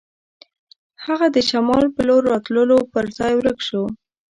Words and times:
هغه 1.05 1.27
د 1.35 1.37
شمال 1.49 1.85
په 1.95 2.01
لور 2.07 2.21
راتلو 2.31 2.77
پر 2.93 3.05
ځای 3.17 3.33
ورک 3.35 3.59
شو. 3.67 3.83